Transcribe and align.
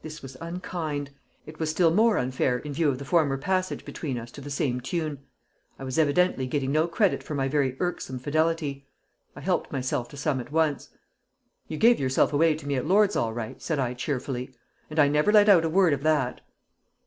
This 0.00 0.22
was 0.22 0.38
unkind. 0.40 1.10
It 1.44 1.58
was 1.60 1.68
still 1.68 1.90
more 1.90 2.16
unfair 2.16 2.60
in 2.60 2.72
view 2.72 2.88
of 2.88 2.96
the 2.98 3.04
former 3.04 3.36
passage 3.36 3.84
between 3.84 4.16
us 4.16 4.30
to 4.30 4.40
the 4.40 4.48
same 4.48 4.80
tune. 4.80 5.18
I 5.78 5.84
was 5.84 5.98
evidently 5.98 6.46
getting 6.46 6.72
no 6.72 6.88
credit 6.88 7.22
for 7.22 7.34
my 7.34 7.46
very 7.46 7.76
irksome 7.78 8.18
fidelity. 8.20 8.86
I 9.36 9.42
helped 9.42 9.70
myself 9.70 10.08
to 10.08 10.16
some 10.16 10.40
at 10.40 10.50
once. 10.50 10.88
"You 11.68 11.76
gave 11.76 12.00
yourself 12.00 12.32
away 12.32 12.54
to 12.54 12.66
me 12.66 12.74
at 12.76 12.86
Lord's 12.86 13.16
all 13.16 13.34
right," 13.34 13.60
said 13.60 13.78
I, 13.78 13.92
cheerfully. 13.92 14.54
"And 14.88 14.98
I 14.98 15.08
never 15.08 15.30
let 15.30 15.50
out 15.50 15.66
a 15.66 15.68
word 15.68 15.92
of 15.92 16.02
that." 16.04 16.40